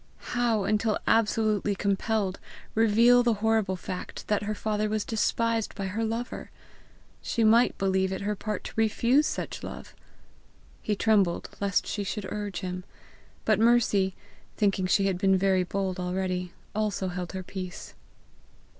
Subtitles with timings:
[0.33, 2.39] How, until absolutely compelled,
[2.73, 6.49] reveal the horrible fact that her father was despised by her lover!
[7.21, 9.95] She might believe it her part to refuse such love!
[10.81, 12.83] He trembled lest she should urge him.
[13.45, 14.15] But Mercy,
[14.57, 17.93] thinking she had been very bold already, also held her peace.